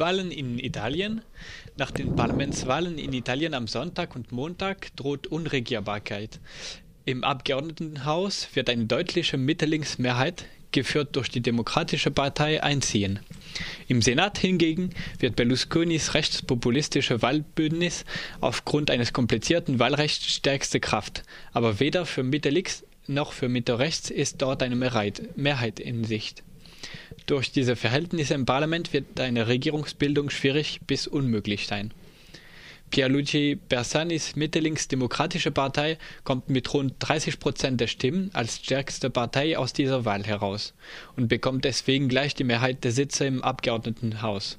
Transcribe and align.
Parlamentswahlen 0.00 0.30
in 0.30 0.58
Italien. 0.58 1.20
Nach 1.76 1.90
den 1.90 2.16
Parlamentswahlen 2.16 2.98
in 2.98 3.12
Italien 3.12 3.52
am 3.52 3.66
Sonntag 3.66 4.16
und 4.16 4.32
Montag 4.32 4.96
droht 4.96 5.26
Unregierbarkeit. 5.26 6.40
Im 7.04 7.22
Abgeordnetenhaus 7.22 8.48
wird 8.54 8.70
eine 8.70 8.86
deutliche 8.86 9.36
Mitte-Links-Mehrheit, 9.36 10.46
geführt 10.72 11.16
durch 11.16 11.28
die 11.28 11.42
Demokratische 11.42 12.10
Partei, 12.10 12.62
einziehen. 12.62 13.18
Im 13.88 14.00
Senat 14.00 14.38
hingegen 14.38 14.88
wird 15.18 15.36
Berlusconis 15.36 16.14
rechtspopulistische 16.14 17.20
Wahlbündnis 17.20 18.06
aufgrund 18.40 18.90
eines 18.90 19.12
komplizierten 19.12 19.78
Wahlrechts 19.80 20.32
stärkste 20.32 20.80
Kraft, 20.80 21.24
aber 21.52 21.78
weder 21.78 22.06
für 22.06 22.22
Mitte-Links 22.22 22.86
noch 23.06 23.34
für 23.34 23.50
Mitte-Rechts 23.50 24.08
ist 24.08 24.40
dort 24.40 24.62
eine 24.62 24.76
Mehrheit 24.76 25.78
in 25.78 26.04
Sicht. 26.04 26.42
Durch 27.26 27.52
diese 27.52 27.76
Verhältnisse 27.76 28.34
im 28.34 28.46
Parlament 28.46 28.92
wird 28.92 29.20
eine 29.20 29.48
Regierungsbildung 29.48 30.30
schwierig 30.30 30.80
bis 30.86 31.06
unmöglich 31.06 31.66
sein. 31.66 31.92
Pierluigi 32.90 33.54
Bersanis 33.54 34.34
Mitte-Links-Demokratische 34.34 35.52
Partei 35.52 35.96
kommt 36.24 36.50
mit 36.50 36.74
rund 36.74 36.94
30 36.98 37.38
Prozent 37.38 37.80
der 37.80 37.86
Stimmen 37.86 38.30
als 38.32 38.56
stärkste 38.56 39.10
Partei 39.10 39.56
aus 39.56 39.72
dieser 39.72 40.04
Wahl 40.04 40.24
heraus 40.24 40.74
und 41.16 41.28
bekommt 41.28 41.64
deswegen 41.64 42.08
gleich 42.08 42.34
die 42.34 42.42
Mehrheit 42.42 42.82
der 42.82 42.90
Sitze 42.90 43.26
im 43.26 43.44
Abgeordnetenhaus. 43.44 44.58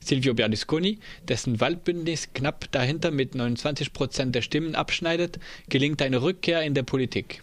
Silvio 0.00 0.34
Berlusconi, 0.34 0.98
dessen 1.28 1.60
Wahlbündnis 1.60 2.32
knapp 2.34 2.70
dahinter 2.72 3.12
mit 3.12 3.36
29 3.36 3.92
Prozent 3.92 4.34
der 4.34 4.42
Stimmen 4.42 4.74
abschneidet, 4.74 5.38
gelingt 5.68 6.02
eine 6.02 6.22
Rückkehr 6.22 6.62
in 6.62 6.74
der 6.74 6.82
Politik. 6.82 7.42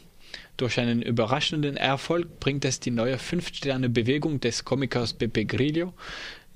Durch 0.57 0.80
einen 0.80 1.02
überraschenden 1.02 1.77
Erfolg 1.77 2.39
bringt 2.39 2.63
es 2.66 2.80
die 2.80 2.91
neue 2.91 3.17
Fünf-Sterne-Bewegung 3.17 4.39
des 4.39 4.63
Komikers 4.63 5.13
Pepe 5.13 5.45
Grillo 5.45 5.94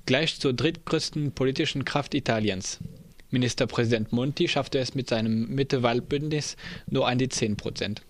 gleich 0.06 0.40
zur 0.40 0.54
drittgrößten 0.54 1.32
politischen 1.32 1.84
Kraft 1.84 2.14
Italiens. 2.14 2.78
Ministerpräsident 3.30 4.10
Monti 4.10 4.48
schaffte 4.48 4.78
es 4.78 4.94
mit 4.94 5.08
seinem 5.08 5.48
Mitte-Wahlbündnis 5.54 6.56
nur 6.88 7.06
an 7.06 7.18
die 7.18 7.28
10 7.28 7.56
Prozent. 7.58 8.02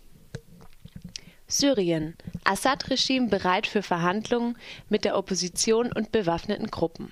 Syrien. 1.48 2.14
Assad-Regime 2.44 3.28
bereit 3.28 3.66
für 3.66 3.82
Verhandlungen 3.82 4.56
mit 4.88 5.04
der 5.04 5.16
Opposition 5.16 5.90
und 5.90 6.12
bewaffneten 6.12 6.70
Gruppen. 6.70 7.10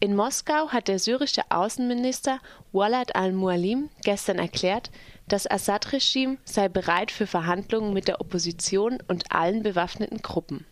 In 0.00 0.16
Moskau 0.16 0.70
hat 0.70 0.88
der 0.88 0.98
syrische 0.98 1.42
Außenminister 1.50 2.40
Walad 2.72 3.14
al-Mualim 3.14 3.88
gestern 4.02 4.38
erklärt, 4.38 4.90
das 5.26 5.50
Assad-Regime 5.50 6.38
sei 6.44 6.68
bereit 6.68 7.10
für 7.10 7.26
Verhandlungen 7.26 7.94
mit 7.94 8.08
der 8.08 8.20
Opposition 8.20 8.98
und 9.08 9.32
allen 9.32 9.62
bewaffneten 9.62 10.20
Gruppen. 10.22 10.66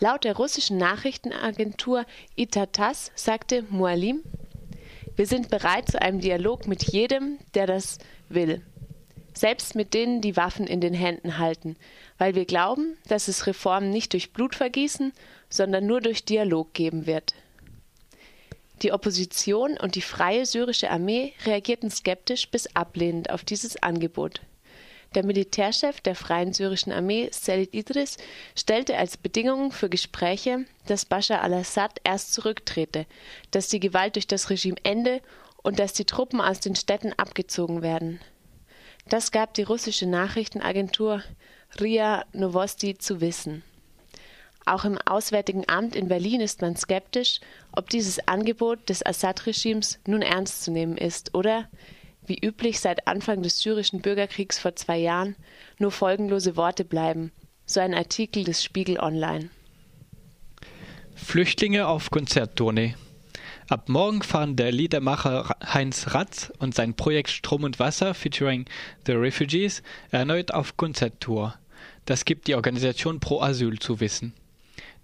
Laut 0.00 0.24
der 0.24 0.36
russischen 0.36 0.76
Nachrichtenagentur 0.76 2.04
Itatas 2.36 3.12
sagte 3.14 3.64
Mualim, 3.70 4.22
wir 5.16 5.26
sind 5.26 5.48
bereit 5.48 5.88
zu 5.88 6.02
einem 6.02 6.20
Dialog 6.20 6.66
mit 6.66 6.82
jedem, 6.92 7.38
der 7.54 7.66
das 7.66 7.98
will, 8.28 8.62
selbst 9.32 9.76
mit 9.76 9.94
denen, 9.94 10.20
die 10.20 10.36
Waffen 10.36 10.66
in 10.66 10.80
den 10.80 10.94
Händen 10.94 11.38
halten, 11.38 11.76
weil 12.18 12.34
wir 12.34 12.44
glauben, 12.44 12.96
dass 13.06 13.28
es 13.28 13.46
Reformen 13.46 13.90
nicht 13.90 14.12
durch 14.12 14.32
Blutvergießen, 14.32 15.12
sondern 15.48 15.86
nur 15.86 16.00
durch 16.00 16.24
Dialog 16.24 16.74
geben 16.74 17.06
wird. 17.06 17.34
Die 18.82 18.92
Opposition 18.92 19.78
und 19.78 19.94
die 19.94 20.02
Freie 20.02 20.46
Syrische 20.46 20.90
Armee 20.90 21.32
reagierten 21.46 21.90
skeptisch 21.90 22.50
bis 22.50 22.74
ablehnend 22.74 23.30
auf 23.30 23.44
dieses 23.44 23.82
Angebot. 23.82 24.40
Der 25.14 25.24
Militärchef 25.24 26.00
der 26.00 26.16
Freien 26.16 26.52
Syrischen 26.52 26.92
Armee, 26.92 27.28
Selit 27.30 27.72
Idris, 27.72 28.16
stellte 28.56 28.98
als 28.98 29.16
Bedingung 29.16 29.70
für 29.70 29.88
Gespräche, 29.88 30.64
dass 30.86 31.04
Bashar 31.04 31.42
al-Assad 31.42 32.00
erst 32.02 32.34
zurücktrete, 32.34 33.06
dass 33.52 33.68
die 33.68 33.78
Gewalt 33.78 34.16
durch 34.16 34.26
das 34.26 34.50
Regime 34.50 34.76
ende 34.82 35.20
und 35.62 35.78
dass 35.78 35.92
die 35.92 36.04
Truppen 36.04 36.40
aus 36.40 36.58
den 36.58 36.74
Städten 36.74 37.12
abgezogen 37.12 37.80
werden. 37.80 38.20
Das 39.08 39.30
gab 39.30 39.54
die 39.54 39.62
russische 39.62 40.06
Nachrichtenagentur 40.06 41.22
RIA 41.78 42.24
Novosti 42.32 42.98
zu 42.98 43.20
wissen. 43.20 43.62
Auch 44.66 44.84
im 44.84 44.98
Auswärtigen 45.04 45.64
Amt 45.68 45.94
in 45.94 46.08
Berlin 46.08 46.40
ist 46.40 46.62
man 46.62 46.74
skeptisch, 46.76 47.40
ob 47.72 47.90
dieses 47.90 48.26
Angebot 48.26 48.88
des 48.88 49.04
Assad-Regimes 49.04 49.98
nun 50.06 50.22
ernst 50.22 50.64
zu 50.64 50.70
nehmen 50.70 50.96
ist 50.96 51.34
oder, 51.34 51.68
wie 52.26 52.38
üblich 52.38 52.80
seit 52.80 53.06
Anfang 53.06 53.42
des 53.42 53.58
syrischen 53.58 54.00
Bürgerkriegs 54.00 54.58
vor 54.58 54.74
zwei 54.74 54.98
Jahren, 54.98 55.36
nur 55.78 55.90
folgenlose 55.90 56.56
Worte 56.56 56.84
bleiben. 56.84 57.30
So 57.66 57.80
ein 57.80 57.94
Artikel 57.94 58.44
des 58.44 58.64
Spiegel 58.64 58.98
Online. 58.98 59.50
Flüchtlinge 61.14 61.86
auf 61.86 62.10
Konzerttournee. 62.10 62.94
Ab 63.68 63.88
morgen 63.88 64.22
fahren 64.22 64.56
der 64.56 64.72
Liedermacher 64.72 65.56
Heinz 65.62 66.14
Ratz 66.14 66.52
und 66.58 66.74
sein 66.74 66.94
Projekt 66.94 67.30
Strom 67.30 67.64
und 67.64 67.78
Wasser 67.78 68.14
featuring 68.14 68.66
The 69.06 69.12
Refugees 69.12 69.82
erneut 70.10 70.52
auf 70.52 70.76
Konzerttour. 70.76 71.54
Das 72.04 72.24
gibt 72.24 72.46
die 72.46 72.54
Organisation 72.54 73.20
Pro 73.20 73.40
Asyl 73.40 73.78
zu 73.78 74.00
wissen. 74.00 74.34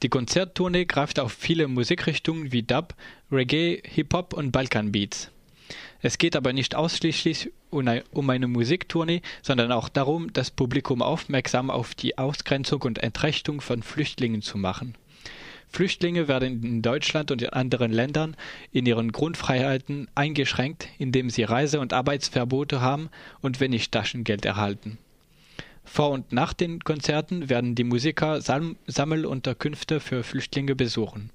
Die 0.03 0.09
Konzerttournee 0.09 0.87
greift 0.87 1.21
auf 1.21 1.33
viele 1.33 1.69
Musikrichtungen 1.69 2.53
wie 2.53 2.63
Dub, 2.63 2.95
Reggae, 3.31 3.83
Hip-Hop 3.85 4.33
und 4.33 4.51
Balkanbeats. 4.51 5.31
Es 6.01 6.17
geht 6.17 6.37
aber 6.37 6.55
nicht 6.55 6.75
ausschließlich 6.75 7.53
um 7.71 8.31
eine 8.31 8.49
Musiktournee, 8.49 9.21
sondern 9.43 9.71
auch 9.73 9.91
darum, 9.91 10.33
das 10.33 10.51
Publikum 10.51 11.03
aufmerksam 11.03 11.71
auf 11.71 11.95
die 11.95 12.17
Ausgrenzung 12.17 12.83
und 12.83 12.99
Entrechtung 12.99 13.61
von 13.61 13.83
Flüchtlingen 13.83 14.41
zu 14.41 14.57
machen. 14.57 14.97
Flüchtlinge 15.69 16.27
werden 16.27 16.65
in 16.65 16.83
Deutschland 16.83 17.31
und 17.31 17.43
in 17.43 17.51
anderen 17.51 17.93
Ländern 17.93 18.37
in 18.73 18.87
ihren 18.87 19.13
Grundfreiheiten 19.13 20.09
eingeschränkt, 20.15 20.89
indem 20.99 21.31
sie 21.31 21.45
Reise- 21.45 21.79
und 21.79 21.93
Arbeitsverbote 21.93 22.81
haben 22.81 23.11
und 23.41 23.61
wenig 23.61 23.91
Taschengeld 23.91 24.45
erhalten. 24.45 24.99
Vor 25.93 26.11
und 26.11 26.33
nach 26.33 26.53
den 26.53 26.79
Konzerten 26.85 27.49
werden 27.49 27.75
die 27.75 27.83
Musiker 27.83 28.41
Sam 28.41 28.77
Sammelunterkünfte 28.87 29.99
für 29.99 30.23
Flüchtlinge 30.23 30.77
besuchen. 30.77 31.31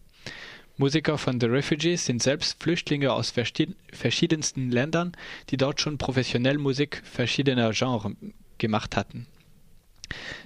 Musiker 0.77 1.17
von 1.17 1.41
The 1.41 1.47
Refugees 1.47 2.05
sind 2.05 2.23
selbst 2.23 2.63
Flüchtlinge 2.63 3.11
aus 3.11 3.33
verschiedensten 3.91 4.71
Ländern, 4.71 5.11
die 5.49 5.57
dort 5.57 5.81
schon 5.81 5.97
professionell 5.97 6.57
Musik 6.57 7.01
verschiedener 7.03 7.71
Genres 7.71 8.13
gemacht 8.57 8.95
hatten. 8.95 9.27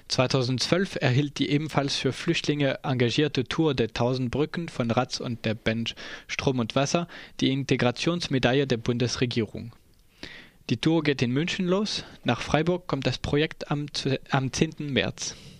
2012 0.08 0.96
erhielt 1.00 1.38
die 1.38 1.50
ebenfalls 1.50 1.94
für 1.94 2.12
Flüchtlinge 2.12 2.80
engagierte 2.82 3.44
Tour 3.44 3.74
der 3.74 3.92
Tausend 3.92 4.32
Brücken 4.32 4.68
von 4.68 4.90
Ratz 4.90 5.20
und 5.20 5.44
der 5.44 5.54
Band 5.54 5.94
Strom 6.26 6.58
und 6.58 6.74
Wasser 6.74 7.06
die 7.38 7.52
Integrationsmedaille 7.52 8.66
der 8.66 8.78
Bundesregierung. 8.78 9.70
Die 10.70 10.76
Tour 10.76 11.02
geht 11.02 11.20
in 11.20 11.32
München 11.32 11.66
los. 11.66 12.04
Nach 12.22 12.40
Freiburg 12.40 12.86
kommt 12.86 13.04
das 13.04 13.18
Projekt 13.18 13.72
am, 13.72 13.86
am 14.30 14.52
10. 14.52 14.74
März. 14.78 15.34